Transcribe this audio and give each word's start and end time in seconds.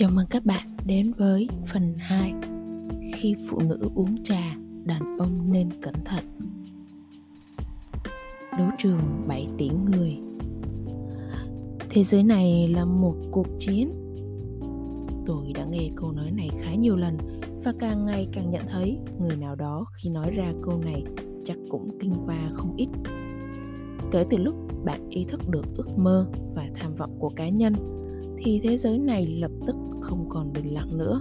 Chào 0.00 0.10
mừng 0.14 0.26
các 0.30 0.44
bạn 0.44 0.76
đến 0.86 1.12
với 1.12 1.48
phần 1.66 1.94
2 1.98 2.34
Khi 3.14 3.36
phụ 3.48 3.58
nữ 3.60 3.90
uống 3.94 4.24
trà, 4.24 4.56
đàn 4.84 5.18
ông 5.18 5.52
nên 5.52 5.68
cẩn 5.82 5.94
thận. 6.04 6.24
Đấu 8.58 8.68
trường 8.78 9.00
7 9.26 9.46
tỷ 9.58 9.68
người. 9.68 10.16
Thế 11.90 12.04
giới 12.04 12.22
này 12.22 12.68
là 12.68 12.84
một 12.84 13.14
cuộc 13.30 13.46
chiến. 13.58 13.92
Tôi 15.26 15.52
đã 15.54 15.64
nghe 15.64 15.90
câu 15.96 16.12
nói 16.12 16.30
này 16.30 16.50
khá 16.60 16.74
nhiều 16.74 16.96
lần 16.96 17.18
Và 17.64 17.72
càng 17.78 18.06
ngày 18.06 18.28
càng 18.32 18.50
nhận 18.50 18.62
thấy 18.70 18.98
người 19.18 19.36
nào 19.36 19.54
đó 19.54 19.84
khi 19.92 20.10
nói 20.10 20.30
ra 20.30 20.52
câu 20.62 20.82
này 20.84 21.04
chắc 21.44 21.56
cũng 21.70 21.98
kinh 22.00 22.14
qua 22.26 22.50
không 22.54 22.76
ít. 22.76 22.88
Kể 24.10 24.24
từ 24.30 24.36
lúc 24.36 24.54
bạn 24.84 25.08
ý 25.08 25.24
thức 25.24 25.40
được 25.48 25.64
ước 25.76 25.98
mơ 25.98 26.26
và 26.54 26.66
tham 26.74 26.94
vọng 26.94 27.16
của 27.18 27.30
cá 27.36 27.48
nhân 27.48 27.99
thì 28.44 28.60
thế 28.62 28.76
giới 28.76 28.98
này 28.98 29.26
lập 29.26 29.50
tức 29.66 29.76
không 30.00 30.28
còn 30.28 30.52
bình 30.52 30.74
lặng 30.74 30.98
nữa, 30.98 31.20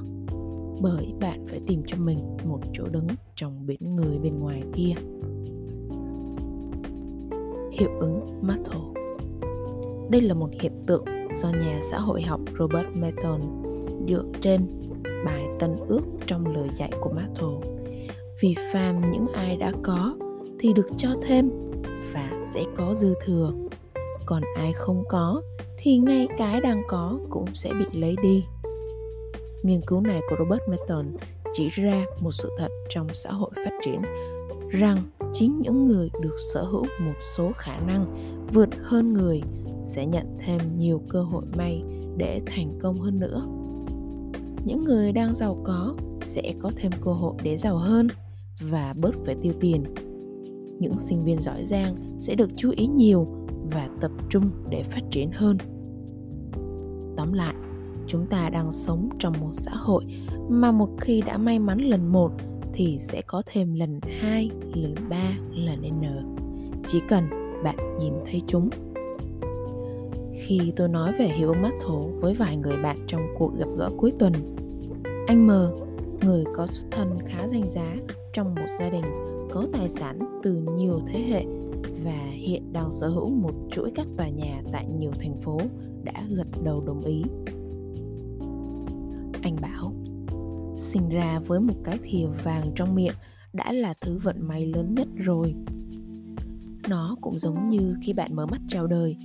bởi 0.82 1.14
bạn 1.20 1.46
phải 1.48 1.60
tìm 1.68 1.82
cho 1.88 1.98
mình 1.98 2.20
một 2.46 2.60
chỗ 2.74 2.84
đứng 2.88 3.08
trong 3.36 3.66
biển 3.66 3.96
người 3.96 4.20
bên 4.24 4.40
ngoài 4.40 4.64
kia. 4.74 4.94
Hiệu 7.72 7.90
ứng 8.00 8.26
Mattel. 8.42 8.82
Đây 10.10 10.22
là 10.22 10.34
một 10.34 10.50
hiện 10.62 10.74
tượng 10.88 11.06
do 11.36 11.50
nhà 11.50 11.80
xã 11.92 12.00
hội 12.00 12.22
học 12.22 12.42
Robert 12.60 12.88
Merton 13.02 13.42
dựa 14.08 14.24
trên 14.42 14.62
bài 15.26 15.46
tân 15.60 15.76
ước 15.88 16.02
trong 16.26 16.56
lời 16.56 16.70
dạy 16.78 16.92
của 17.02 17.10
Mattel. 17.10 17.74
vì 18.42 18.56
phàm 18.74 19.12
những 19.12 19.26
ai 19.34 19.58
đã 19.58 19.72
có 19.84 20.16
thì 20.60 20.74
được 20.74 20.88
cho 20.98 21.10
thêm 21.22 21.50
và 22.14 22.32
sẽ 22.54 22.64
có 22.76 22.94
dư 22.94 23.14
thừa. 23.26 23.54
Còn 24.26 24.44
ai 24.56 24.74
không 24.74 25.04
có 25.10 25.42
thì 25.82 25.98
ngay 25.98 26.28
cái 26.38 26.62
đang 26.62 26.82
có 26.88 27.20
cũng 27.30 27.46
sẽ 27.54 27.74
bị 27.74 28.00
lấy 28.00 28.16
đi. 28.24 28.44
Nghiên 29.64 29.82
cứu 29.88 30.02
này 30.02 30.22
của 30.30 30.36
robert 30.40 30.62
merton 30.70 31.06
chỉ 31.54 31.70
ra 31.70 32.06
một 32.22 32.32
sự 32.32 32.50
thật 32.58 32.68
trong 32.90 33.08
xã 33.14 33.32
hội 33.32 33.52
phát 33.56 33.72
triển, 33.86 34.02
rằng 34.70 34.98
chính 35.34 35.60
những 35.60 35.86
người 35.86 36.10
được 36.22 36.36
sở 36.54 36.64
hữu 36.64 36.86
một 37.00 37.14
số 37.36 37.52
khả 37.58 37.80
năng 37.80 38.06
vượt 38.54 38.70
hơn 38.82 39.14
người 39.14 39.42
sẽ 39.84 40.06
nhận 40.06 40.26
thêm 40.40 40.60
nhiều 40.78 41.02
cơ 41.10 41.24
hội 41.24 41.44
may 41.58 41.84
để 42.18 42.42
thành 42.46 42.80
công 42.82 42.98
hơn 42.98 43.20
nữa. 43.20 43.44
Những 44.66 44.84
người 44.84 45.12
đang 45.12 45.34
giàu 45.34 45.62
có 45.64 45.96
sẽ 46.22 46.54
có 46.60 46.72
thêm 46.76 46.92
cơ 47.02 47.12
hội 47.14 47.34
để 47.44 47.58
giàu 47.58 47.78
hơn 47.78 48.08
và 48.62 48.94
bớt 48.98 49.16
phải 49.26 49.36
tiêu 49.42 49.54
tiền. 49.60 49.84
Những 50.80 51.00
sinh 51.00 51.24
viên 51.24 51.42
giỏi 51.42 51.66
giang 51.66 51.96
sẽ 52.20 52.36
được 52.36 52.50
chú 52.58 52.72
ý 52.78 52.88
nhiều 52.88 53.28
và 53.72 53.90
tập 54.02 54.12
trung 54.30 54.50
để 54.70 54.84
phát 54.84 55.02
triển 55.12 55.32
hơn. 55.32 55.58
Tóm 57.18 57.34
lại 57.34 57.54
chúng 58.08 58.26
ta 58.26 58.50
đang 58.50 58.72
sống 58.72 59.10
trong 59.20 59.34
một 59.40 59.52
xã 59.54 59.72
hội 59.76 60.06
mà 60.50 60.72
một 60.72 60.90
khi 61.02 61.22
đã 61.26 61.38
may 61.38 61.60
mắn 61.60 61.80
lần 61.80 62.12
một 62.12 62.32
thì 62.74 62.98
sẽ 63.00 63.22
có 63.22 63.42
thêm 63.46 63.74
lần 63.74 64.00
hai 64.22 64.50
lần 64.74 64.96
ba 65.10 65.32
lần 65.52 65.82
n. 65.82 66.04
Chỉ 66.88 67.00
cần 67.10 67.24
bạn 67.64 67.76
nhìn 68.00 68.14
thấy 68.26 68.42
chúng. 68.48 68.70
Khi 70.34 70.74
tôi 70.76 70.88
nói 70.88 71.14
về 71.20 71.26
hiệu 71.26 71.48
ứng 71.48 71.62
mắt 71.62 71.74
thổ 71.82 72.02
với 72.02 72.34
vài 72.34 72.58
người 72.58 72.78
bạn 72.78 72.98
trong 73.08 73.22
cuộc 73.38 73.58
gặp 73.58 73.68
gỡ 73.78 73.90
cuối 73.98 74.14
tuần 74.20 74.34
anh 75.28 75.48
M, 75.48 75.52
người 76.26 76.44
có 76.56 76.68
xuất 76.68 76.88
thân 76.92 77.18
khá 77.26 77.48
danh 77.48 77.70
giá 77.70 77.96
trong 78.34 78.56
một 78.56 78.68
gia 78.80 78.90
đình 78.90 79.06
có 79.52 79.66
tài 79.74 79.90
sản 79.90 80.40
từ 80.44 80.54
nhiều 80.76 81.02
thế 81.08 81.20
hệ 81.20 81.46
và 82.04 82.30
hiện 82.32 82.74
đang 82.74 82.92
sở 82.92 83.08
hữu 83.08 83.30
một 83.30 83.54
chuỗi 83.72 83.92
các 83.96 84.08
tòa 84.18 84.30
nhà 84.30 84.62
tại 84.72 84.88
nhiều 85.00 85.12
thành 85.20 85.40
phố 85.42 85.58
đã 86.04 86.26
gật 86.30 86.48
đầu 86.64 86.84
đồng 86.86 87.02
ý. 87.02 87.24
Anh 89.42 89.56
bảo, 89.62 89.94
sinh 90.78 91.10
ra 91.10 91.40
với 91.40 91.60
một 91.60 91.74
cái 91.84 92.00
thìa 92.04 92.26
vàng 92.44 92.72
trong 92.76 92.96
miệng 92.96 93.14
đã 93.54 93.72
là 93.72 93.94
thứ 94.02 94.18
vận 94.18 94.48
may 94.48 94.66
lớn 94.66 94.96
nhất 94.96 95.08
rồi. 95.16 95.56
Nó 96.90 97.16
cũng 97.22 97.40
giống 97.40 97.70
như 97.70 97.96
khi 98.02 98.14
bạn 98.14 98.36
mở 98.36 98.46
mắt 98.46 98.62
chào 98.68 98.88
đời, 98.88 99.18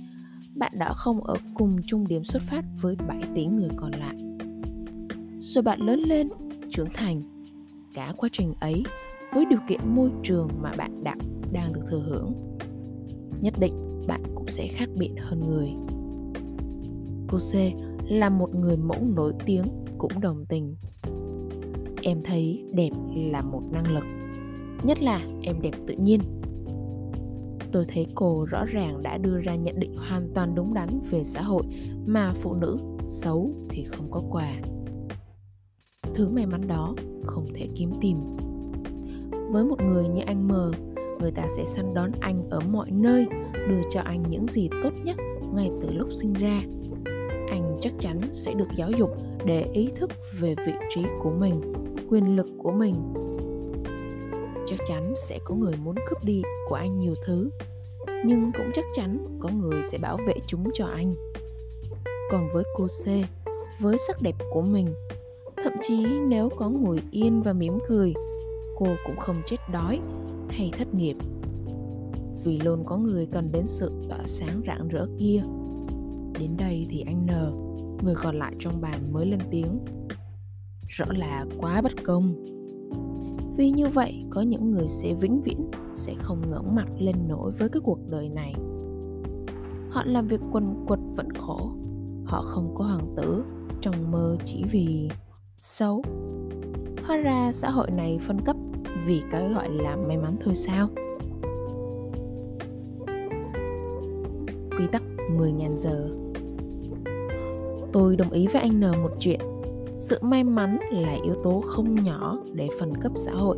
bạn 0.55 0.71
đã 0.79 0.93
không 0.93 1.23
ở 1.23 1.35
cùng 1.53 1.77
chung 1.87 2.07
điểm 2.07 2.23
xuất 2.23 2.41
phát 2.41 2.65
với 2.81 2.95
7 3.07 3.21
tỷ 3.35 3.45
người 3.45 3.69
còn 3.75 3.91
lại. 3.91 4.15
Rồi 5.39 5.61
bạn 5.61 5.79
lớn 5.79 5.99
lên, 5.99 6.29
trưởng 6.69 6.89
thành. 6.93 7.45
Cả 7.93 8.13
quá 8.17 8.29
trình 8.31 8.53
ấy 8.59 8.83
với 9.33 9.45
điều 9.45 9.59
kiện 9.67 9.79
môi 9.85 10.11
trường 10.23 10.49
mà 10.61 10.71
bạn 10.77 11.03
đã 11.03 11.15
đang 11.55 11.73
được 11.73 11.81
thừa 11.89 12.03
hưởng. 12.07 12.33
Nhất 13.41 13.53
định 13.59 14.01
bạn 14.07 14.21
cũng 14.35 14.47
sẽ 14.47 14.67
khác 14.67 14.89
biệt 14.97 15.11
hơn 15.17 15.41
người. 15.49 15.69
Cô 17.27 17.37
c 17.37 17.53
là 18.11 18.29
một 18.29 18.55
người 18.55 18.77
mẫu 18.77 18.99
nổi 19.15 19.33
tiếng 19.45 19.65
cũng 19.97 20.11
đồng 20.21 20.45
tình. 20.45 20.75
Em 22.01 22.21
thấy 22.23 22.63
đẹp 22.73 22.89
là 23.15 23.41
một 23.41 23.61
năng 23.71 23.91
lực, 23.91 24.03
nhất 24.83 25.01
là 25.01 25.27
em 25.41 25.61
đẹp 25.61 25.73
tự 25.87 25.95
nhiên. 25.97 26.21
Tôi 27.71 27.85
thấy 27.87 28.07
cô 28.15 28.45
rõ 28.45 28.65
ràng 28.65 29.01
đã 29.03 29.17
đưa 29.17 29.39
ra 29.41 29.55
nhận 29.55 29.79
định 29.79 29.95
hoàn 29.97 30.29
toàn 30.33 30.55
đúng 30.55 30.73
đắn 30.73 30.89
về 31.09 31.23
xã 31.23 31.41
hội 31.41 31.63
mà 32.05 32.33
phụ 32.41 32.53
nữ 32.53 32.77
xấu 33.05 33.51
thì 33.69 33.83
không 33.83 34.11
có 34.11 34.21
quà. 34.31 34.61
Thứ 36.15 36.29
may 36.29 36.45
mắn 36.45 36.67
đó 36.67 36.95
không 37.23 37.45
thể 37.53 37.67
kiếm 37.75 37.91
tìm. 38.01 38.17
Với 39.51 39.63
một 39.63 39.81
người 39.81 40.07
như 40.07 40.21
anh 40.25 40.47
mờ 40.47 40.71
người 41.19 41.31
ta 41.31 41.47
sẽ 41.57 41.65
săn 41.65 41.93
đón 41.93 42.11
anh 42.19 42.49
ở 42.49 42.59
mọi 42.71 42.91
nơi, 42.91 43.25
đưa 43.69 43.81
cho 43.91 44.01
anh 44.01 44.23
những 44.29 44.47
gì 44.47 44.69
tốt 44.83 44.89
nhất 45.03 45.15
ngay 45.53 45.71
từ 45.81 45.89
lúc 45.91 46.09
sinh 46.13 46.33
ra. 46.33 46.61
Anh 47.49 47.77
chắc 47.81 47.93
chắn 47.99 48.21
sẽ 48.31 48.53
được 48.53 48.67
giáo 48.75 48.91
dục 48.91 49.09
để 49.45 49.65
ý 49.73 49.89
thức 49.95 50.11
về 50.39 50.55
vị 50.65 50.73
trí 50.89 51.01
của 51.23 51.31
mình, 51.31 51.73
quyền 52.09 52.35
lực 52.35 52.47
của 52.57 52.71
mình. 52.71 52.95
Chắc 54.67 54.79
chắn 54.87 55.13
sẽ 55.17 55.39
có 55.43 55.55
người 55.55 55.73
muốn 55.83 55.95
cướp 56.07 56.23
đi 56.23 56.41
của 56.69 56.75
anh 56.75 56.97
nhiều 56.97 57.13
thứ, 57.25 57.49
nhưng 58.25 58.51
cũng 58.57 58.71
chắc 58.73 58.85
chắn 58.93 59.39
có 59.39 59.49
người 59.49 59.83
sẽ 59.91 59.97
bảo 59.97 60.17
vệ 60.27 60.33
chúng 60.47 60.63
cho 60.73 60.85
anh. 60.85 61.15
Còn 62.31 62.47
với 62.53 62.63
cô 62.75 62.87
c, 62.87 63.05
với 63.79 63.97
sắc 63.97 64.21
đẹp 64.21 64.35
của 64.51 64.61
mình, 64.61 64.87
thậm 65.63 65.73
chí 65.81 66.05
nếu 66.27 66.49
có 66.49 66.69
ngồi 66.69 66.99
yên 67.11 67.41
và 67.41 67.53
mỉm 67.53 67.79
cười, 67.87 68.13
cô 68.77 68.87
cũng 69.05 69.19
không 69.19 69.35
chết 69.45 69.57
đói 69.73 69.99
hay 70.49 70.71
thất 70.77 70.93
nghiệp. 70.93 71.15
Vì 72.43 72.59
luôn 72.59 72.83
có 72.85 72.97
người 72.97 73.25
cần 73.25 73.51
đến 73.51 73.67
sự 73.67 73.91
tỏa 74.09 74.19
sáng 74.27 74.61
rạng 74.67 74.87
rỡ 74.87 75.07
kia. 75.17 75.41
Đến 76.39 76.57
đây 76.57 76.85
thì 76.89 77.03
anh 77.05 77.25
n, 77.25 77.31
người 78.03 78.15
còn 78.15 78.39
lại 78.39 78.53
trong 78.59 78.81
bàn 78.81 79.13
mới 79.13 79.25
lên 79.25 79.39
tiếng. 79.51 79.79
Rõ 80.87 81.05
là 81.09 81.45
quá 81.57 81.81
bất 81.81 82.03
công. 82.03 82.45
Vì 83.57 83.71
như 83.71 83.87
vậy, 83.87 84.25
có 84.29 84.41
những 84.41 84.71
người 84.71 84.87
sẽ 84.87 85.13
vĩnh 85.13 85.41
viễn, 85.41 85.71
sẽ 85.93 86.15
không 86.17 86.51
ngẩng 86.51 86.75
mặt 86.75 86.87
lên 86.99 87.15
nổi 87.27 87.51
với 87.51 87.69
cái 87.69 87.81
cuộc 87.83 87.99
đời 88.09 88.29
này. 88.29 88.53
Họ 89.89 90.03
làm 90.05 90.27
việc 90.27 90.41
quần 90.51 90.85
quật 90.87 90.99
vẫn 91.15 91.33
khổ. 91.33 91.71
Họ 92.25 92.41
không 92.41 92.75
có 92.75 92.85
hoàng 92.85 93.13
tử, 93.15 93.43
trong 93.81 94.11
mơ 94.11 94.37
chỉ 94.45 94.63
vì 94.71 95.09
xấu. 95.57 96.03
Hóa 97.03 97.17
ra 97.17 97.51
xã 97.53 97.69
hội 97.69 97.91
này 97.91 98.19
phân 98.21 98.41
cấp 98.41 98.55
vì 99.05 99.21
cái 99.31 99.49
gọi 99.53 99.69
là 99.69 99.95
may 99.95 100.17
mắn 100.17 100.35
thôi 100.45 100.55
sao? 100.55 100.87
Quy 104.77 104.87
tắc 104.91 105.03
10.000 105.37 105.77
giờ. 105.77 106.09
Tôi 107.93 108.15
đồng 108.15 108.29
ý 108.29 108.47
với 108.47 108.61
anh 108.61 108.79
N 108.79 108.81
một 108.81 109.11
chuyện. 109.19 109.39
Sự 109.97 110.19
may 110.21 110.43
mắn 110.43 110.77
là 110.91 111.17
yếu 111.23 111.35
tố 111.43 111.61
không 111.65 111.95
nhỏ 112.03 112.37
để 112.53 112.69
phân 112.79 112.93
cấp 113.01 113.11
xã 113.15 113.31
hội. 113.31 113.57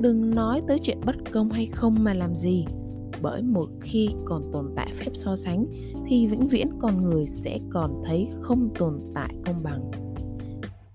Đừng 0.00 0.34
nói 0.34 0.62
tới 0.68 0.78
chuyện 0.78 0.98
bất 1.06 1.16
công 1.32 1.50
hay 1.50 1.66
không 1.66 1.96
mà 2.04 2.14
làm 2.14 2.36
gì, 2.36 2.66
Bởi 3.22 3.42
một 3.42 3.68
khi 3.80 4.10
còn 4.24 4.50
tồn 4.52 4.72
tại 4.76 4.92
phép 4.94 5.10
so 5.14 5.36
sánh 5.36 5.66
Thì 6.06 6.26
vĩnh 6.26 6.48
viễn 6.48 6.68
con 6.78 7.02
người 7.02 7.26
sẽ 7.26 7.58
còn 7.70 8.02
thấy 8.04 8.28
không 8.40 8.68
tồn 8.78 9.00
tại 9.14 9.34
công 9.46 9.62
bằng. 9.62 9.90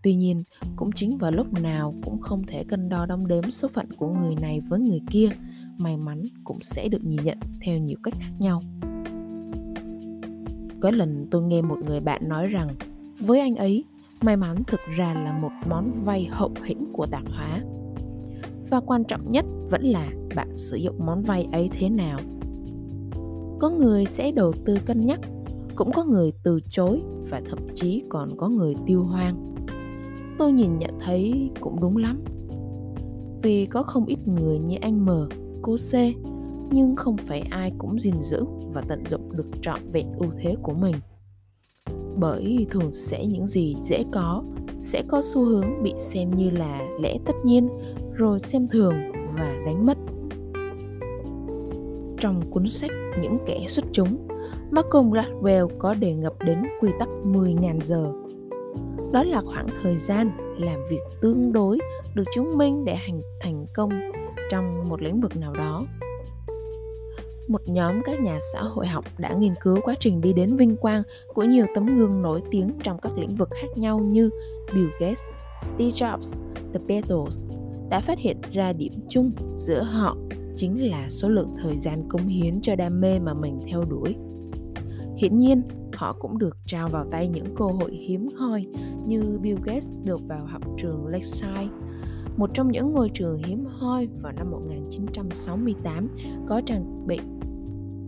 Tuy 0.03 0.15
nhiên, 0.15 0.44
cũng 0.75 0.91
chính 0.91 1.17
vào 1.17 1.31
lúc 1.31 1.53
nào 1.61 1.95
cũng 2.05 2.21
không 2.21 2.44
thể 2.47 2.63
cân 2.63 2.89
đo 2.89 3.05
đong 3.05 3.27
đếm 3.27 3.51
số 3.51 3.67
phận 3.67 3.91
của 3.97 4.07
người 4.07 4.35
này 4.41 4.61
với 4.69 4.79
người 4.79 5.01
kia, 5.09 5.29
may 5.77 5.97
mắn 5.97 6.23
cũng 6.44 6.57
sẽ 6.61 6.88
được 6.88 7.03
nhìn 7.03 7.19
nhận 7.23 7.38
theo 7.61 7.77
nhiều 7.77 7.97
cách 8.03 8.13
khác 8.19 8.31
nhau. 8.39 8.61
Có 10.81 10.91
lần 10.91 11.27
tôi 11.31 11.44
nghe 11.44 11.61
một 11.61 11.77
người 11.85 12.00
bạn 12.00 12.29
nói 12.29 12.47
rằng 12.47 12.67
với 13.19 13.39
anh 13.39 13.55
ấy, 13.55 13.83
may 14.21 14.38
mắn 14.38 14.63
thực 14.67 14.79
ra 14.97 15.13
là 15.13 15.39
một 15.39 15.51
món 15.69 15.91
vay 16.05 16.25
hậu 16.25 16.51
hĩnh 16.63 16.85
của 16.94 17.05
tạp 17.05 17.23
hóa. 17.25 17.61
Và 18.69 18.79
quan 18.79 19.03
trọng 19.03 19.31
nhất 19.31 19.45
vẫn 19.69 19.83
là 19.83 20.11
bạn 20.35 20.57
sử 20.57 20.77
dụng 20.77 21.05
món 21.05 21.21
vay 21.21 21.47
ấy 21.51 21.69
thế 21.73 21.89
nào. 21.89 22.19
Có 23.59 23.69
người 23.69 24.05
sẽ 24.05 24.31
đầu 24.31 24.53
tư 24.65 24.77
cân 24.85 25.01
nhắc, 25.01 25.19
cũng 25.75 25.91
có 25.91 26.03
người 26.03 26.31
từ 26.44 26.59
chối 26.69 27.01
và 27.29 27.41
thậm 27.50 27.59
chí 27.75 28.03
còn 28.09 28.29
có 28.38 28.50
người 28.50 28.75
tiêu 28.85 29.03
hoang 29.03 29.52
tôi 30.38 30.51
nhìn 30.51 30.77
nhận 30.77 30.91
thấy 31.00 31.51
cũng 31.59 31.80
đúng 31.81 31.97
lắm 31.97 32.24
vì 33.44 33.65
có 33.65 33.83
không 33.83 34.06
ít 34.06 34.19
người 34.27 34.59
như 34.59 34.75
anh 34.81 35.06
M, 35.06 35.09
cô 35.62 35.75
C 35.75 35.94
nhưng 36.71 36.95
không 36.95 37.18
phải 37.18 37.39
ai 37.39 37.71
cũng 37.77 38.00
gìn 38.00 38.24
giữ 38.24 38.45
và 38.74 38.81
tận 38.88 39.03
dụng 39.09 39.35
được 39.35 39.45
trọn 39.62 39.80
vẹn 39.91 40.13
ưu 40.18 40.30
thế 40.41 40.56
của 40.63 40.74
mình. 40.74 40.95
bởi 42.18 42.68
thường 42.69 42.91
sẽ 42.91 43.25
những 43.25 43.47
gì 43.47 43.75
dễ 43.81 44.03
có 44.12 44.44
sẽ 44.81 45.03
có 45.07 45.21
xu 45.21 45.45
hướng 45.45 45.83
bị 45.83 45.94
xem 45.97 46.30
như 46.30 46.50
là 46.50 46.81
lẽ 47.00 47.18
tất 47.25 47.33
nhiên 47.44 47.69
rồi 48.13 48.39
xem 48.39 48.68
thường 48.68 48.94
và 49.38 49.63
đánh 49.65 49.86
mất 49.86 49.97
trong 52.24 52.41
cuốn 52.51 52.69
sách 52.69 52.91
Những 53.21 53.38
kẻ 53.45 53.65
xuất 53.68 53.86
chúng, 53.91 54.27
Malcolm 54.71 55.12
Gladwell 55.12 55.68
có 55.79 55.94
đề 56.00 56.15
cập 56.24 56.33
đến 56.45 56.57
quy 56.79 56.89
tắc 57.00 57.07
10.000 57.24 57.79
giờ. 57.79 58.12
Đó 59.13 59.24
là 59.24 59.42
khoảng 59.42 59.68
thời 59.81 59.98
gian 59.98 60.31
làm 60.57 60.80
việc 60.89 61.01
tương 61.21 61.54
đối 61.54 61.80
được 62.15 62.24
chứng 62.36 62.57
minh 62.57 62.86
để 62.86 62.95
hành 62.95 63.21
thành 63.42 63.65
công 63.74 63.89
trong 64.50 64.86
một 64.89 65.01
lĩnh 65.01 65.21
vực 65.21 65.38
nào 65.38 65.54
đó. 65.54 65.83
Một 67.48 67.62
nhóm 67.65 68.01
các 68.04 68.19
nhà 68.19 68.39
xã 68.54 68.62
hội 68.62 68.88
học 68.88 69.06
đã 69.18 69.33
nghiên 69.33 69.54
cứu 69.62 69.77
quá 69.83 69.95
trình 70.00 70.21
đi 70.21 70.33
đến 70.33 70.57
vinh 70.57 70.75
quang 70.75 71.04
của 71.33 71.44
nhiều 71.44 71.65
tấm 71.75 71.86
gương 71.86 72.21
nổi 72.21 72.42
tiếng 72.51 72.71
trong 72.83 72.98
các 73.01 73.18
lĩnh 73.18 73.36
vực 73.36 73.50
khác 73.51 73.68
nhau 73.75 74.00
như 74.00 74.30
Bill 74.74 74.89
Gates, 75.00 75.19
Steve 75.62 75.89
Jobs, 75.89 76.33
The 76.74 76.80
Beatles 76.88 77.42
đã 77.89 78.00
phát 78.00 78.19
hiện 78.19 78.38
ra 78.51 78.74
điểm 78.74 78.94
chung 79.10 79.31
giữa 79.56 79.83
họ 79.83 80.18
chính 80.56 80.89
là 80.89 81.10
số 81.10 81.27
lượng 81.30 81.56
thời 81.63 81.77
gian 81.77 82.10
cống 82.10 82.27
hiến 82.27 82.62
cho 82.62 82.75
đam 82.75 83.01
mê 83.01 83.19
mà 83.19 83.33
mình 83.33 83.60
theo 83.68 83.83
đuổi 83.83 84.15
hiển 85.18 85.38
nhiên 85.38 85.62
họ 85.94 86.13
cũng 86.19 86.38
được 86.38 86.57
trao 86.68 86.89
vào 86.89 87.06
tay 87.12 87.27
những 87.27 87.56
cơ 87.56 87.65
hội 87.65 87.92
hiếm 87.92 88.30
hoi 88.38 88.65
như 89.07 89.39
Bill 89.42 89.60
Gates 89.63 89.89
được 90.04 90.21
vào 90.27 90.45
học 90.45 90.62
trường 90.77 91.07
Lakeside 91.07 91.69
một 92.38 92.50
trong 92.54 92.71
những 92.71 92.92
ngôi 92.92 93.10
trường 93.13 93.44
hiếm 93.44 93.65
hoi 93.65 94.07
vào 94.21 94.31
năm 94.31 94.51
1968 94.51 96.10
có 96.48 96.62
trang 96.65 97.07
bị 97.07 97.19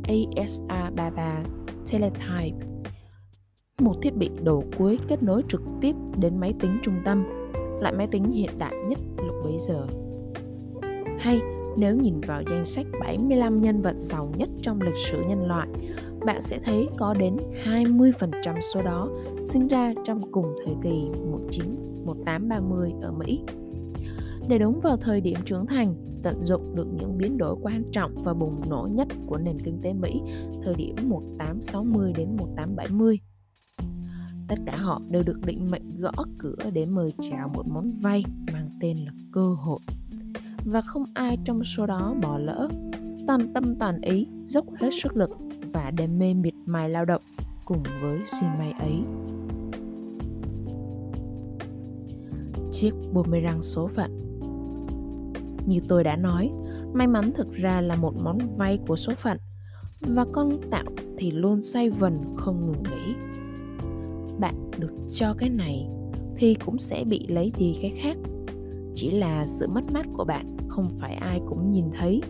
ASR33 0.04 1.44
Teletype 1.92 2.68
một 3.80 3.96
thiết 4.02 4.16
bị 4.16 4.30
đầu 4.44 4.64
cuối 4.78 5.00
kết 5.08 5.24
nối 5.24 5.44
trực 5.50 5.62
tiếp 5.82 5.96
đến 6.18 6.38
máy 6.40 6.54
tính 6.60 6.78
trung 6.84 6.96
tâm 7.06 7.24
loại 7.82 7.94
máy 7.94 8.08
tính 8.08 8.32
hiện 8.32 8.50
đại 8.58 8.74
nhất 8.88 9.00
lúc 9.18 9.36
bấy 9.44 9.58
giờ. 9.60 9.88
Hay 11.20 11.42
nếu 11.78 11.96
nhìn 11.96 12.22
vào 12.22 12.44
danh 12.50 12.66
sách 12.66 12.86
75 13.00 13.62
nhân 13.62 13.82
vật 13.82 13.96
giàu 13.98 14.32
nhất 14.38 14.50
trong 14.62 14.82
lịch 14.82 14.98
sử 15.12 15.24
nhân 15.28 15.48
loại, 15.48 15.68
bạn 16.26 16.42
sẽ 16.42 16.60
thấy 16.60 16.88
có 16.98 17.14
đến 17.14 17.38
20% 17.66 18.62
số 18.74 18.82
đó 18.82 19.10
sinh 19.42 19.68
ra 19.68 19.94
trong 20.06 20.32
cùng 20.32 20.56
thời 20.66 20.76
kỳ 20.84 21.10
191830 21.32 22.92
ở 23.02 23.12
Mỹ. 23.12 23.44
Để 24.50 24.58
đúng 24.58 24.80
vào 24.80 24.98
thời 24.98 25.22
điểm 25.22 25.38
trưởng 25.46 25.66
thành, 25.66 25.96
tận 26.24 26.46
dụng 26.46 26.76
được 26.76 26.88
những 26.94 27.18
biến 27.18 27.38
đổi 27.38 27.56
quan 27.62 27.84
trọng 27.92 28.16
và 28.24 28.34
bùng 28.34 28.62
nổ 28.70 28.90
nhất 28.92 29.08
của 29.28 29.38
nền 29.38 29.60
kinh 29.60 29.82
tế 29.84 29.94
Mỹ 29.94 30.22
thời 30.64 30.76
điểm 30.76 30.96
1860 31.04 32.14
đến 32.18 32.36
1870. 32.38 33.20
Tất 34.48 34.56
cả 34.66 34.78
họ 34.78 35.02
đều 35.10 35.24
được 35.26 35.40
định 35.46 35.68
mệnh 35.72 35.96
gõ 35.96 36.12
cửa 36.38 36.56
để 36.74 36.86
mời 36.86 37.14
chào 37.32 37.52
một 37.56 37.68
món 37.68 37.92
vay 37.92 38.24
mang 38.54 38.70
tên 38.82 38.98
là 38.98 39.12
cơ 39.32 39.48
hội 39.54 39.80
và 40.66 40.82
không 40.82 41.04
ai 41.14 41.38
trong 41.46 41.64
số 41.64 41.86
đó 41.86 42.16
bỏ 42.22 42.38
lỡ 42.38 42.70
toàn 43.28 43.54
tâm 43.54 43.76
toàn 43.80 44.02
ý, 44.02 44.28
dốc 44.46 44.66
hết 44.80 44.90
sức 45.04 45.18
lực 45.18 45.30
và 45.74 45.92
đam 45.92 46.20
mê 46.20 46.34
miệt 46.34 46.54
mài 46.66 46.90
lao 46.90 47.06
động 47.06 47.22
cùng 47.66 47.84
với 48.02 48.20
xuyên 48.28 48.50
may 48.60 48.72
ấy. 48.72 49.02
Chiếc 52.72 52.94
boomerang 53.14 53.62
số 53.62 53.88
phận. 53.88 54.12
Như 55.68 55.80
tôi 55.88 56.04
đã 56.04 56.16
nói, 56.16 56.52
may 56.94 57.08
mắn 57.08 57.32
thực 57.36 57.54
ra 57.54 57.82
là 57.82 57.96
một 57.96 58.14
món 58.24 58.38
vay 58.58 58.80
của 58.88 58.96
số 58.96 59.14
phận 59.16 59.38
và 60.00 60.26
con 60.32 60.52
tạo 60.72 60.86
thì 61.18 61.32
luôn 61.32 61.62
xoay 61.62 61.90
vần 61.90 62.20
không 62.36 62.68
ngừng 62.68 62.84
nghỉ. 62.84 63.16
Bạn 64.40 64.72
được 64.80 64.94
cho 65.14 65.34
cái 65.38 65.50
này 65.50 65.88
thì 66.38 66.56
cũng 66.66 66.78
sẽ 66.78 67.04
bị 67.04 67.28
lấy 67.28 67.52
đi 67.58 67.78
cái 67.82 67.94
khác. 68.02 68.18
Chỉ 68.96 69.12
là 69.12 69.48
sự 69.48 69.68
mất 69.68 69.84
mát 69.94 70.06
của 70.14 70.24
bạn, 70.24 70.58
không 70.68 70.86
phải 70.98 71.16
ai 71.16 71.42
cũng 71.48 71.72
nhìn 71.72 71.86
thấy 72.00 72.22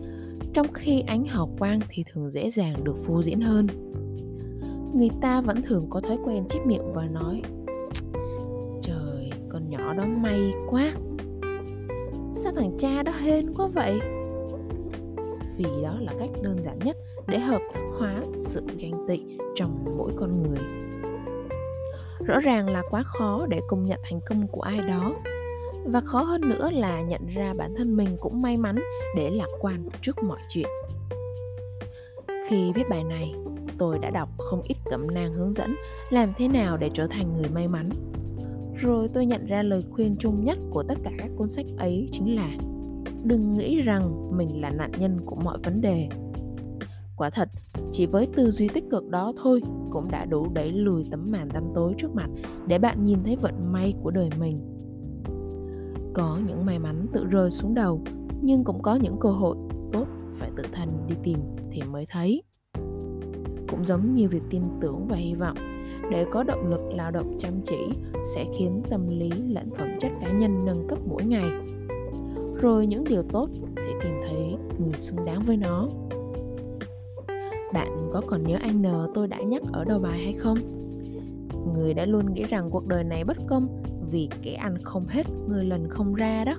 trong 0.56 0.72
khi 0.72 1.00
ánh 1.06 1.24
hào 1.24 1.50
quang 1.58 1.80
thì 1.88 2.04
thường 2.12 2.30
dễ 2.30 2.50
dàng 2.50 2.84
được 2.84 2.96
phô 3.06 3.22
diễn 3.22 3.40
hơn. 3.40 3.66
Người 4.94 5.10
ta 5.20 5.40
vẫn 5.40 5.62
thường 5.62 5.86
có 5.90 6.00
thói 6.00 6.18
quen 6.24 6.44
chép 6.48 6.66
miệng 6.66 6.92
và 6.92 7.04
nói, 7.04 7.42
trời, 8.82 9.30
con 9.48 9.70
nhỏ 9.70 9.94
đó 9.94 10.04
may 10.06 10.52
quá. 10.70 10.92
Sao 12.32 12.52
thằng 12.56 12.76
cha 12.78 13.02
đó 13.02 13.12
hên 13.12 13.54
quá 13.54 13.66
vậy? 13.66 14.00
Vì 15.56 15.64
đó 15.82 15.96
là 16.00 16.12
cách 16.18 16.30
đơn 16.42 16.62
giản 16.62 16.78
nhất 16.78 16.96
để 17.28 17.38
hợp 17.38 17.62
thức 17.74 17.84
hóa 17.98 18.22
sự 18.38 18.62
ganh 18.80 19.06
tị 19.08 19.20
trong 19.54 19.84
mỗi 19.98 20.12
con 20.16 20.42
người. 20.42 20.64
Rõ 22.26 22.40
ràng 22.40 22.68
là 22.68 22.82
quá 22.90 23.02
khó 23.02 23.46
để 23.48 23.60
công 23.68 23.84
nhận 23.84 24.00
thành 24.10 24.20
công 24.28 24.48
của 24.48 24.60
ai 24.60 24.78
đó 24.78 25.14
và 25.86 26.00
khó 26.00 26.22
hơn 26.22 26.40
nữa 26.40 26.70
là 26.72 27.02
nhận 27.02 27.26
ra 27.26 27.54
bản 27.54 27.74
thân 27.76 27.96
mình 27.96 28.08
cũng 28.20 28.42
may 28.42 28.56
mắn 28.56 28.76
để 29.16 29.30
lạc 29.30 29.48
quan 29.60 29.88
trước 30.02 30.22
mọi 30.22 30.40
chuyện. 30.48 30.66
Khi 32.48 32.72
viết 32.74 32.88
bài 32.90 33.04
này, 33.04 33.34
tôi 33.78 33.98
đã 33.98 34.10
đọc 34.10 34.28
không 34.38 34.62
ít 34.62 34.76
cẩm 34.90 35.06
nang 35.14 35.34
hướng 35.34 35.52
dẫn 35.52 35.74
làm 36.10 36.32
thế 36.38 36.48
nào 36.48 36.76
để 36.76 36.90
trở 36.94 37.06
thành 37.06 37.36
người 37.36 37.50
may 37.54 37.68
mắn. 37.68 37.90
Rồi 38.76 39.08
tôi 39.14 39.26
nhận 39.26 39.46
ra 39.46 39.62
lời 39.62 39.82
khuyên 39.90 40.16
chung 40.18 40.44
nhất 40.44 40.58
của 40.70 40.82
tất 40.82 40.94
cả 41.04 41.10
các 41.18 41.30
cuốn 41.36 41.48
sách 41.48 41.66
ấy 41.78 42.08
chính 42.12 42.36
là 42.36 42.50
đừng 43.24 43.54
nghĩ 43.54 43.82
rằng 43.82 44.36
mình 44.36 44.60
là 44.60 44.70
nạn 44.70 44.90
nhân 44.98 45.20
của 45.26 45.36
mọi 45.36 45.58
vấn 45.64 45.80
đề. 45.80 46.08
Quả 47.16 47.30
thật, 47.30 47.48
chỉ 47.92 48.06
với 48.06 48.28
tư 48.36 48.50
duy 48.50 48.68
tích 48.68 48.84
cực 48.90 49.08
đó 49.08 49.32
thôi 49.42 49.62
cũng 49.90 50.10
đã 50.10 50.24
đủ 50.24 50.46
đẩy 50.54 50.72
lùi 50.72 51.04
tấm 51.10 51.30
màn 51.30 51.48
tăm 51.50 51.64
tối 51.74 51.94
trước 51.98 52.14
mặt 52.14 52.28
để 52.66 52.78
bạn 52.78 53.04
nhìn 53.04 53.18
thấy 53.24 53.36
vận 53.36 53.72
may 53.72 53.94
của 54.02 54.10
đời 54.10 54.30
mình 54.38 54.75
có 56.16 56.38
những 56.46 56.66
may 56.66 56.78
mắn 56.78 57.06
tự 57.12 57.24
rơi 57.24 57.50
xuống 57.50 57.74
đầu, 57.74 58.00
nhưng 58.42 58.64
cũng 58.64 58.82
có 58.82 58.94
những 58.94 59.16
cơ 59.20 59.30
hội 59.30 59.56
tốt 59.92 60.06
phải 60.38 60.50
tự 60.56 60.62
thân 60.72 60.88
đi 61.08 61.14
tìm 61.22 61.38
thì 61.70 61.82
mới 61.90 62.06
thấy. 62.10 62.42
Cũng 63.68 63.84
giống 63.84 64.14
như 64.14 64.28
việc 64.28 64.42
tin 64.50 64.62
tưởng 64.80 65.06
và 65.08 65.16
hy 65.16 65.34
vọng, 65.34 65.56
để 66.10 66.26
có 66.32 66.42
động 66.42 66.70
lực 66.70 66.80
lao 66.94 67.10
động 67.10 67.36
chăm 67.38 67.52
chỉ 67.64 67.78
sẽ 68.34 68.44
khiến 68.58 68.82
tâm 68.90 69.08
lý 69.08 69.30
lẫn 69.30 69.70
phẩm 69.78 69.88
chất 70.00 70.12
cá 70.20 70.32
nhân 70.32 70.64
nâng 70.64 70.88
cấp 70.88 70.98
mỗi 71.08 71.24
ngày. 71.24 71.50
Rồi 72.60 72.86
những 72.86 73.04
điều 73.04 73.22
tốt 73.22 73.48
sẽ 73.76 73.90
tìm 74.02 74.12
thấy 74.20 74.56
người 74.78 74.98
xứng 74.98 75.24
đáng 75.24 75.42
với 75.42 75.56
nó. 75.56 75.88
Bạn 77.72 78.08
có 78.12 78.22
còn 78.26 78.42
nhớ 78.42 78.56
anh 78.60 78.82
N 78.82 78.86
tôi 79.14 79.28
đã 79.28 79.38
nhắc 79.42 79.62
ở 79.72 79.84
đầu 79.84 79.98
bài 79.98 80.18
hay 80.24 80.32
không? 80.32 80.58
Người 81.74 81.94
đã 81.94 82.06
luôn 82.06 82.34
nghĩ 82.34 82.44
rằng 82.44 82.70
cuộc 82.70 82.86
đời 82.86 83.04
này 83.04 83.24
bất 83.24 83.36
công 83.46 83.82
vì 84.10 84.28
kẻ 84.42 84.54
ăn 84.54 84.76
không 84.82 85.06
hết, 85.08 85.26
người 85.48 85.64
lần 85.64 85.88
không 85.88 86.14
ra 86.14 86.44
đó. 86.44 86.54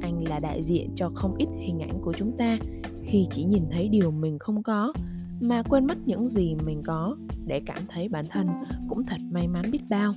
Anh 0.00 0.24
là 0.28 0.38
đại 0.38 0.62
diện 0.62 0.90
cho 0.94 1.10
không 1.14 1.34
ít 1.38 1.48
hình 1.66 1.78
ảnh 1.80 2.00
của 2.02 2.12
chúng 2.12 2.36
ta. 2.36 2.58
Khi 3.02 3.26
chỉ 3.30 3.44
nhìn 3.44 3.62
thấy 3.70 3.88
điều 3.88 4.10
mình 4.10 4.38
không 4.38 4.62
có, 4.62 4.92
mà 5.40 5.62
quên 5.62 5.86
mất 5.86 5.98
những 6.06 6.28
gì 6.28 6.54
mình 6.54 6.82
có 6.86 7.16
để 7.46 7.60
cảm 7.66 7.78
thấy 7.88 8.08
bản 8.08 8.24
thân 8.30 8.48
cũng 8.88 9.04
thật 9.04 9.20
may 9.30 9.48
mắn 9.48 9.70
biết 9.70 9.88
bao. 9.88 10.12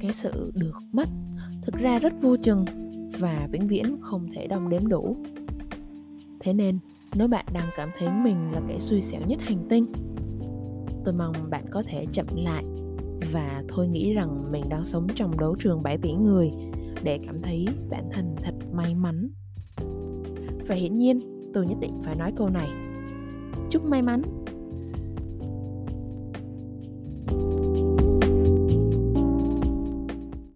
Cái 0.00 0.12
sự 0.12 0.52
được 0.54 0.76
mất 0.92 1.08
thực 1.62 1.74
ra 1.74 1.98
rất 1.98 2.12
vô 2.20 2.36
chừng 2.36 2.64
và 3.18 3.48
vĩnh 3.52 3.66
viễn 3.66 4.00
không 4.00 4.28
thể 4.30 4.46
đong 4.46 4.68
đếm 4.68 4.88
đủ. 4.88 5.16
Thế 6.40 6.52
nên, 6.52 6.78
nếu 7.16 7.28
bạn 7.28 7.46
đang 7.52 7.68
cảm 7.76 7.90
thấy 7.98 8.08
mình 8.24 8.52
là 8.52 8.60
kẻ 8.68 8.78
xui 8.80 9.00
xẻo 9.00 9.20
nhất 9.26 9.40
hành 9.42 9.66
tinh, 9.68 9.86
tôi 11.04 11.14
mong 11.14 11.34
bạn 11.50 11.64
có 11.70 11.82
thể 11.82 12.06
chậm 12.12 12.26
lại 12.36 12.64
và 13.32 13.62
thôi 13.68 13.88
nghĩ 13.88 14.14
rằng 14.14 14.52
mình 14.52 14.64
đang 14.68 14.84
sống 14.84 15.06
trong 15.14 15.38
đấu 15.38 15.56
trường 15.58 15.82
7 15.82 15.98
tỷ 15.98 16.12
người 16.12 16.50
để 17.02 17.18
cảm 17.26 17.42
thấy 17.42 17.66
bản 17.90 18.04
thân 18.12 18.36
thật 18.42 18.54
may 18.72 18.94
mắn. 18.94 19.28
Và 20.66 20.74
hiển 20.74 20.98
nhiên, 20.98 21.20
tôi 21.54 21.66
nhất 21.66 21.78
định 21.80 22.00
phải 22.02 22.16
nói 22.16 22.32
câu 22.36 22.48
này. 22.48 22.68
Chúc 23.70 23.84
may 23.84 24.02
mắn 24.02 24.22